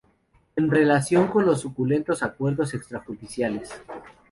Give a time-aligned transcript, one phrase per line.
[0.55, 3.69] En relación con los suculentos acuerdos extrajudiciales